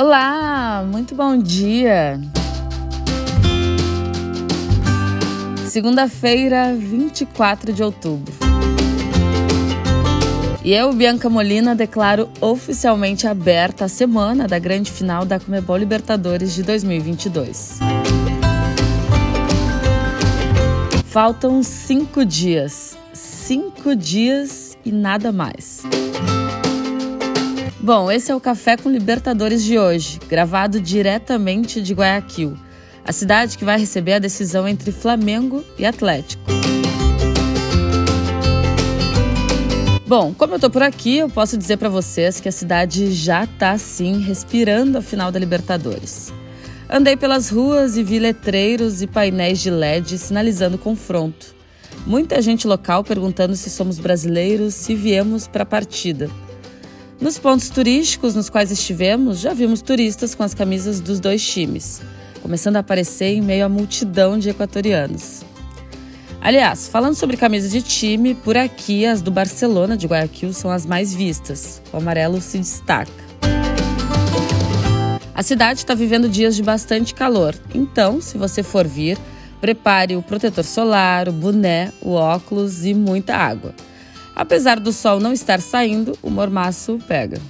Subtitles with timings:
[0.00, 2.20] Olá, muito bom dia.
[5.66, 8.32] Segunda-feira, 24 de outubro.
[10.62, 16.54] E eu, Bianca Molina, declaro oficialmente aberta a semana da grande final da Comebol Libertadores
[16.54, 17.80] de 2022.
[21.06, 22.96] Faltam cinco dias.
[23.12, 25.82] Cinco dias e nada mais.
[27.80, 32.58] Bom, esse é o Café com Libertadores de hoje, gravado diretamente de Guayaquil,
[33.04, 36.42] a cidade que vai receber a decisão entre Flamengo e Atlético.
[40.08, 43.46] Bom, como eu tô por aqui, eu posso dizer para vocês que a cidade já
[43.46, 46.32] tá sim respirando a final da Libertadores.
[46.90, 51.54] Andei pelas ruas e vi letreiros e painéis de LED sinalizando confronto.
[52.04, 56.28] Muita gente local perguntando se somos brasileiros, se viemos para a partida.
[57.20, 62.00] Nos pontos turísticos nos quais estivemos, já vimos turistas com as camisas dos dois times,
[62.40, 65.42] começando a aparecer em meio à multidão de equatorianos.
[66.40, 70.86] Aliás, falando sobre camisas de time, por aqui as do Barcelona de Guayaquil são as
[70.86, 71.82] mais vistas.
[71.92, 73.10] O amarelo se destaca.
[75.34, 79.18] A cidade está vivendo dias de bastante calor, então, se você for vir,
[79.60, 83.74] prepare o protetor solar, o boné, o óculos e muita água.
[84.38, 87.40] Apesar do sol não estar saindo, o mormaço pega.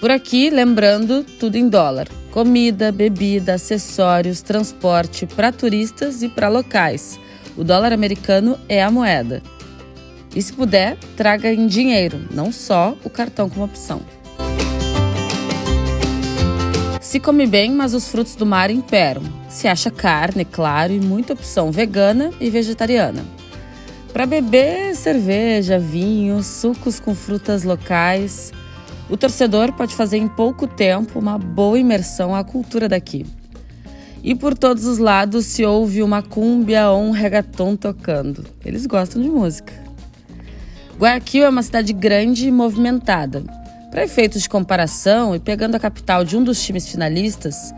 [0.00, 2.08] Por aqui, lembrando, tudo em dólar.
[2.30, 7.20] Comida, bebida, acessórios, transporte para turistas e para locais.
[7.58, 9.42] O dólar americano é a moeda.
[10.34, 14.00] E se puder, traga em dinheiro, não só o cartão como opção.
[17.02, 19.22] Se come bem, mas os frutos do mar imperam.
[19.50, 23.37] Se acha carne, claro, e muita opção vegana e vegetariana.
[24.18, 28.52] Para beber cerveja, vinho, sucos com frutas locais,
[29.08, 33.24] o torcedor pode fazer em pouco tempo uma boa imersão à cultura daqui.
[34.20, 38.44] E por todos os lados se ouve uma cúmbia ou um reggaeton tocando.
[38.64, 39.72] Eles gostam de música.
[40.98, 43.44] Guayaquil é uma cidade grande e movimentada.
[43.88, 47.72] Para efeitos de comparação e pegando a capital de um dos times finalistas,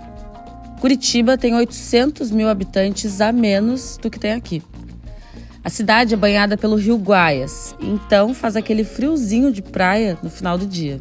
[0.81, 4.63] Curitiba tem 800 mil habitantes a menos do que tem aqui.
[5.63, 10.57] A cidade é banhada pelo rio Guaias, então faz aquele friozinho de praia no final
[10.57, 10.99] do dia.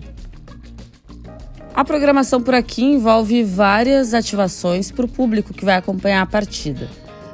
[1.74, 6.90] A programação por aqui envolve várias ativações para o público que vai acompanhar a partida,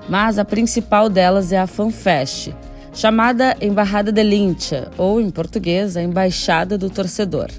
[0.07, 2.53] mas a principal delas é a FanFest,
[2.93, 7.49] chamada Embarrada de Lincha, ou em português, a Embaixada do Torcedor.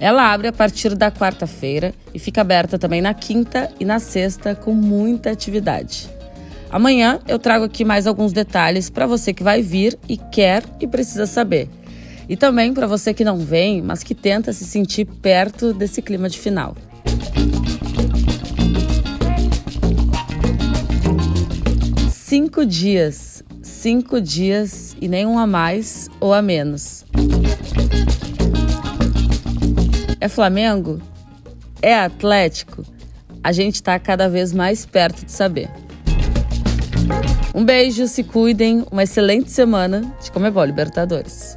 [0.00, 4.54] Ela abre a partir da quarta-feira e fica aberta também na quinta e na sexta
[4.54, 6.13] com muita atividade.
[6.74, 10.88] Amanhã eu trago aqui mais alguns detalhes para você que vai vir e quer e
[10.88, 11.70] precisa saber.
[12.28, 16.28] E também para você que não vem, mas que tenta se sentir perto desse clima
[16.28, 16.76] de final.
[22.10, 23.44] Cinco dias.
[23.62, 27.04] Cinco dias e nenhum a mais ou a menos.
[30.20, 31.00] É Flamengo?
[31.80, 32.84] É Atlético?
[33.44, 35.70] A gente está cada vez mais perto de saber.
[37.54, 41.56] Um beijo, se cuidem, uma excelente semana de Comebol Libertadores.